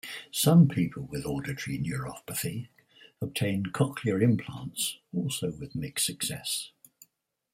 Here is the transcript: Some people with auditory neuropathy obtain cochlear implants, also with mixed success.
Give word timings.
Some 0.31 0.67
people 0.67 1.03
with 1.03 1.27
auditory 1.27 1.77
neuropathy 1.77 2.69
obtain 3.21 3.65
cochlear 3.65 4.19
implants, 4.19 4.97
also 5.13 5.51
with 5.51 5.75
mixed 5.75 6.07
success. 6.07 6.71